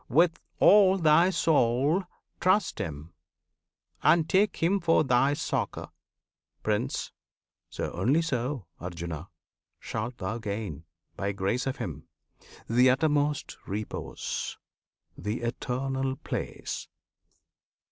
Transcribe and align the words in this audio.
With 0.09 0.39
all 0.59 0.97
thy 0.97 1.29
soul 1.29 2.05
Trust 2.39 2.79
Him, 2.79 3.13
and 4.01 4.27
take 4.27 4.57
Him 4.57 4.79
for 4.79 5.03
thy 5.03 5.35
succour, 5.35 5.91
Prince! 6.63 7.11
So 7.69 7.91
only 7.91 8.23
so, 8.23 8.65
Arjuna! 8.79 9.29
shalt 9.79 10.17
thou 10.17 10.39
gain 10.39 10.85
By 11.15 11.33
grace 11.33 11.67
of 11.67 11.77
Him 11.77 12.07
the 12.67 12.89
uttermost 12.89 13.57
repose, 13.67 14.57
The 15.15 15.41
Eternal 15.41 16.15
Place! 16.15 16.87